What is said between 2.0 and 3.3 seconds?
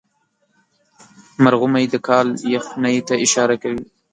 کال یخنۍ ته